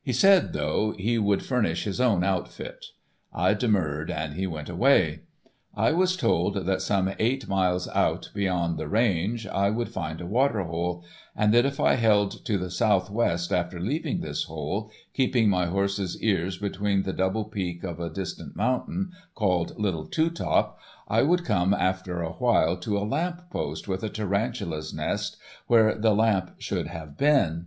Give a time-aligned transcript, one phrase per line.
[0.00, 2.86] He said, though, he would furnish his own outfit.
[3.32, 5.22] I demurred and he went away.
[5.74, 10.26] I was told that some eight miles out beyond the range I would find a
[10.26, 15.48] water hole, and that if I held to the southwest after leaving this hole, keeping
[15.48, 20.78] my horse's ears between the double peak of a distant mountain called Little Two Top,
[21.08, 25.96] I would come after a while to a lamp post with a tarantula's nest where
[25.98, 27.66] the lamp should have been.